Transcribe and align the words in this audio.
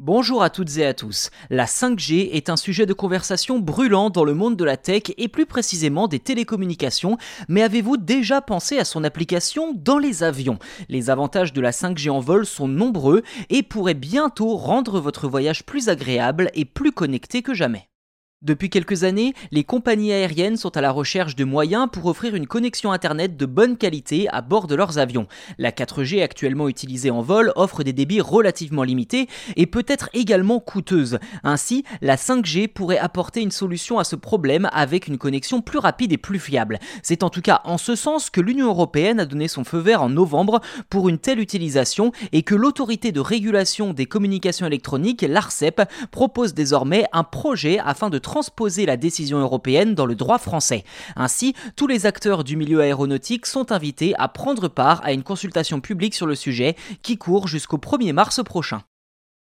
Bonjour 0.00 0.44
à 0.44 0.48
toutes 0.48 0.76
et 0.76 0.86
à 0.86 0.94
tous. 0.94 1.30
La 1.50 1.64
5G 1.64 2.30
est 2.30 2.50
un 2.50 2.56
sujet 2.56 2.86
de 2.86 2.92
conversation 2.92 3.58
brûlant 3.58 4.10
dans 4.10 4.22
le 4.22 4.32
monde 4.32 4.54
de 4.54 4.62
la 4.62 4.76
tech 4.76 5.02
et 5.16 5.26
plus 5.26 5.44
précisément 5.44 6.06
des 6.06 6.20
télécommunications, 6.20 7.18
mais 7.48 7.64
avez-vous 7.64 7.96
déjà 7.96 8.40
pensé 8.40 8.78
à 8.78 8.84
son 8.84 9.02
application 9.02 9.72
dans 9.74 9.98
les 9.98 10.22
avions? 10.22 10.60
Les 10.88 11.10
avantages 11.10 11.52
de 11.52 11.60
la 11.60 11.72
5G 11.72 12.10
en 12.10 12.20
vol 12.20 12.46
sont 12.46 12.68
nombreux 12.68 13.24
et 13.50 13.64
pourraient 13.64 13.94
bientôt 13.94 14.56
rendre 14.56 15.00
votre 15.00 15.26
voyage 15.26 15.66
plus 15.66 15.88
agréable 15.88 16.52
et 16.54 16.64
plus 16.64 16.92
connecté 16.92 17.42
que 17.42 17.52
jamais. 17.52 17.87
Depuis 18.40 18.70
quelques 18.70 19.02
années, 19.02 19.34
les 19.50 19.64
compagnies 19.64 20.12
aériennes 20.12 20.56
sont 20.56 20.76
à 20.76 20.80
la 20.80 20.92
recherche 20.92 21.34
de 21.34 21.42
moyens 21.42 21.88
pour 21.90 22.06
offrir 22.06 22.36
une 22.36 22.46
connexion 22.46 22.92
Internet 22.92 23.36
de 23.36 23.46
bonne 23.46 23.76
qualité 23.76 24.28
à 24.28 24.42
bord 24.42 24.68
de 24.68 24.76
leurs 24.76 24.98
avions. 24.98 25.26
La 25.58 25.72
4G 25.72 26.22
actuellement 26.22 26.68
utilisée 26.68 27.10
en 27.10 27.20
vol 27.20 27.52
offre 27.56 27.82
des 27.82 27.92
débits 27.92 28.20
relativement 28.20 28.84
limités 28.84 29.26
et 29.56 29.66
peut 29.66 29.84
être 29.88 30.08
également 30.12 30.60
coûteuse. 30.60 31.18
Ainsi, 31.42 31.82
la 32.00 32.14
5G 32.14 32.68
pourrait 32.68 32.98
apporter 32.98 33.40
une 33.40 33.50
solution 33.50 33.98
à 33.98 34.04
ce 34.04 34.14
problème 34.14 34.68
avec 34.72 35.08
une 35.08 35.18
connexion 35.18 35.60
plus 35.60 35.80
rapide 35.80 36.12
et 36.12 36.16
plus 36.16 36.38
fiable. 36.38 36.78
C'est 37.02 37.24
en 37.24 37.30
tout 37.30 37.42
cas 37.42 37.60
en 37.64 37.76
ce 37.76 37.96
sens 37.96 38.30
que 38.30 38.40
l'Union 38.40 38.68
européenne 38.68 39.18
a 39.18 39.26
donné 39.26 39.48
son 39.48 39.64
feu 39.64 39.78
vert 39.78 40.00
en 40.00 40.10
novembre 40.10 40.60
pour 40.90 41.08
une 41.08 41.18
telle 41.18 41.40
utilisation 41.40 42.12
et 42.30 42.44
que 42.44 42.54
l'autorité 42.54 43.10
de 43.10 43.18
régulation 43.18 43.92
des 43.92 44.06
communications 44.06 44.66
électroniques, 44.68 45.26
l'ARCEP, 45.28 45.82
propose 46.12 46.54
désormais 46.54 47.04
un 47.12 47.24
projet 47.24 47.80
afin 47.80 48.10
de 48.10 48.18
transposer 48.28 48.84
la 48.84 48.98
décision 48.98 49.38
européenne 49.38 49.94
dans 49.94 50.04
le 50.04 50.14
droit 50.14 50.36
français. 50.36 50.84
Ainsi, 51.16 51.54
tous 51.76 51.86
les 51.86 52.04
acteurs 52.04 52.44
du 52.44 52.56
milieu 52.56 52.82
aéronautique 52.82 53.46
sont 53.46 53.72
invités 53.72 54.14
à 54.18 54.28
prendre 54.28 54.68
part 54.68 55.00
à 55.02 55.12
une 55.12 55.22
consultation 55.22 55.80
publique 55.80 56.14
sur 56.14 56.26
le 56.26 56.34
sujet 56.34 56.76
qui 57.00 57.16
court 57.16 57.48
jusqu'au 57.48 57.78
1er 57.78 58.12
mars 58.12 58.42
prochain. 58.44 58.82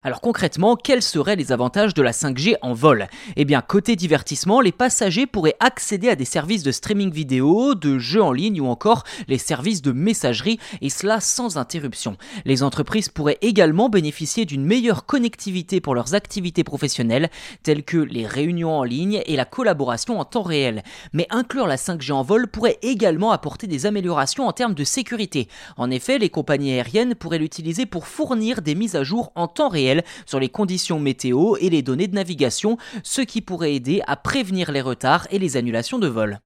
Alors 0.07 0.21
concrètement, 0.21 0.77
quels 0.77 1.03
seraient 1.03 1.35
les 1.35 1.51
avantages 1.51 1.93
de 1.93 2.01
la 2.01 2.13
5G 2.13 2.55
en 2.63 2.75
vol? 2.75 3.09
Eh 3.35 3.45
bien, 3.45 3.61
côté 3.61 3.97
divertissement, 3.97 4.61
les 4.61 4.71
passagers 4.71 5.27
pourraient 5.27 5.57
accéder 5.59 6.09
à 6.09 6.15
des 6.15 6.25
services 6.25 6.63
de 6.63 6.71
streaming 6.71 7.11
vidéo, 7.11 7.75
de 7.75 7.99
jeux 7.99 8.23
en 8.23 8.31
ligne 8.31 8.61
ou 8.61 8.69
encore 8.69 9.03
les 9.27 9.37
services 9.37 9.83
de 9.83 9.91
messagerie, 9.91 10.61
et 10.81 10.91
cela 10.91 11.19
sans 11.19 11.57
interruption. 11.57 12.17
Les 12.45 12.63
entreprises 12.63 13.09
pourraient 13.09 13.39
également 13.41 13.89
bénéficier 13.89 14.45
d'une 14.45 14.65
meilleure 14.65 15.07
connectivité 15.07 15.81
pour 15.81 15.97
leurs 15.97 16.15
activités 16.15 16.63
professionnelles, 16.63 17.29
telles 17.65 17.83
que 17.83 17.97
les 17.97 18.29
réunions 18.29 18.79
en 18.79 18.85
ligne 18.85 19.23
et 19.27 19.35
la 19.35 19.45
collaboration 19.45 20.21
en 20.21 20.25
temps 20.25 20.43
réel. 20.43 20.85
Mais 21.15 21.27
inclure 21.31 21.67
la 21.67 21.75
5G 21.75 22.13
en 22.13 22.23
vol 22.23 22.47
pourrait 22.47 22.79
également 22.83 23.33
apporter 23.33 23.67
des 23.67 23.87
améliorations 23.87 24.47
en 24.47 24.53
termes 24.53 24.75
de 24.75 24.85
sécurité. 24.85 25.49
En 25.77 25.91
effet, 25.91 26.19
les 26.19 26.31
compagnies 26.31 26.75
aériennes 26.75 27.17
pourraient 27.17 27.39
l'utiliser 27.39 27.87
pour 27.87 28.07
fournir 28.07 28.63
des 28.63 28.77
mises 28.77 28.95
à 28.95 29.03
jour 29.03 29.33
en 29.35 29.49
temps 29.49 29.69
réel 29.69 29.96
sur 30.25 30.41
les 30.41 30.49
conditions 30.49 31.01
météo 31.01 31.57
et 31.61 31.71
les 31.71 31.83
données 31.83 32.09
de 32.09 32.15
navigation, 32.15 32.79
ce 33.03 33.21
qui 33.21 33.41
pourrait 33.41 33.75
aider 33.75 34.03
à 34.07 34.17
prévenir 34.17 34.73
les 34.73 34.81
retards 34.81 35.27
et 35.31 35.39
les 35.39 35.57
annulations 35.57 35.99
de 35.99 36.09
vol. 36.09 36.41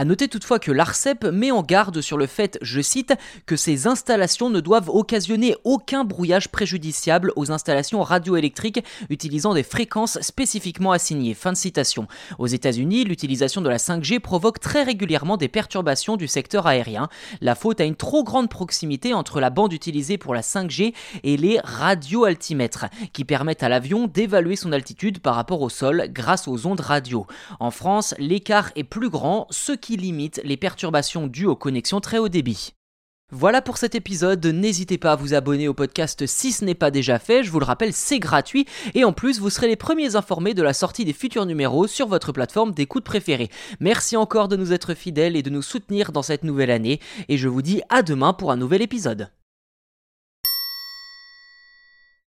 A 0.00 0.06
noter 0.06 0.28
toutefois 0.28 0.58
que 0.58 0.72
l'ARCEP 0.72 1.26
met 1.26 1.50
en 1.50 1.62
garde 1.62 2.00
sur 2.00 2.16
le 2.16 2.24
fait, 2.24 2.58
je 2.62 2.80
cite, 2.80 3.12
que 3.44 3.54
ces 3.54 3.86
installations 3.86 4.48
ne 4.48 4.60
doivent 4.60 4.88
occasionner 4.88 5.56
aucun 5.64 6.04
brouillage 6.04 6.48
préjudiciable 6.48 7.34
aux 7.36 7.52
installations 7.52 8.02
radioélectriques 8.02 8.82
utilisant 9.10 9.52
des 9.52 9.62
fréquences 9.62 10.18
spécifiquement 10.22 10.92
assignées. 10.92 11.34
Fin 11.34 11.52
de 11.52 11.58
citation. 11.58 12.08
Aux 12.38 12.46
États-Unis, 12.46 13.04
l'utilisation 13.04 13.60
de 13.60 13.68
la 13.68 13.76
5G 13.76 14.20
provoque 14.20 14.58
très 14.58 14.84
régulièrement 14.84 15.36
des 15.36 15.48
perturbations 15.48 16.16
du 16.16 16.28
secteur 16.28 16.66
aérien. 16.66 17.10
La 17.42 17.54
faute 17.54 17.82
à 17.82 17.84
une 17.84 17.94
trop 17.94 18.24
grande 18.24 18.48
proximité 18.48 19.12
entre 19.12 19.38
la 19.38 19.50
bande 19.50 19.74
utilisée 19.74 20.16
pour 20.16 20.32
la 20.32 20.40
5G 20.40 20.94
et 21.24 21.36
les 21.36 21.60
radioaltimètres, 21.62 22.86
qui 23.12 23.26
permettent 23.26 23.62
à 23.62 23.68
l'avion 23.68 24.06
d'évaluer 24.06 24.56
son 24.56 24.72
altitude 24.72 25.18
par 25.18 25.34
rapport 25.34 25.60
au 25.60 25.68
sol 25.68 26.08
grâce 26.08 26.48
aux 26.48 26.66
ondes 26.66 26.80
radio. 26.80 27.26
En 27.58 27.70
France, 27.70 28.14
l'écart 28.16 28.70
est 28.76 28.84
plus 28.84 29.10
grand, 29.10 29.46
ce 29.50 29.72
limite 29.96 30.40
les 30.44 30.56
perturbations 30.56 31.26
dues 31.26 31.46
aux 31.46 31.56
connexions 31.56 32.00
très 32.00 32.18
haut 32.18 32.28
débit. 32.28 32.74
Voilà 33.32 33.62
pour 33.62 33.76
cet 33.76 33.94
épisode, 33.94 34.44
n'hésitez 34.44 34.98
pas 34.98 35.12
à 35.12 35.16
vous 35.16 35.34
abonner 35.34 35.68
au 35.68 35.74
podcast 35.74 36.26
si 36.26 36.50
ce 36.50 36.64
n'est 36.64 36.74
pas 36.74 36.90
déjà 36.90 37.20
fait, 37.20 37.44
je 37.44 37.50
vous 37.52 37.60
le 37.60 37.64
rappelle 37.64 37.92
c'est 37.92 38.18
gratuit 38.18 38.66
et 38.94 39.04
en 39.04 39.12
plus 39.12 39.38
vous 39.38 39.50
serez 39.50 39.68
les 39.68 39.76
premiers 39.76 40.16
informés 40.16 40.52
de 40.52 40.64
la 40.64 40.72
sortie 40.72 41.04
des 41.04 41.12
futurs 41.12 41.46
numéros 41.46 41.86
sur 41.86 42.08
votre 42.08 42.32
plateforme 42.32 42.72
d'écoute 42.72 43.04
préférée. 43.04 43.48
Merci 43.78 44.16
encore 44.16 44.48
de 44.48 44.56
nous 44.56 44.72
être 44.72 44.94
fidèles 44.94 45.36
et 45.36 45.42
de 45.44 45.50
nous 45.50 45.62
soutenir 45.62 46.10
dans 46.10 46.22
cette 46.22 46.42
nouvelle 46.42 46.72
année 46.72 46.98
et 47.28 47.38
je 47.38 47.46
vous 47.46 47.62
dis 47.62 47.82
à 47.88 48.02
demain 48.02 48.32
pour 48.32 48.50
un 48.50 48.56
nouvel 48.56 48.82
épisode. 48.82 49.30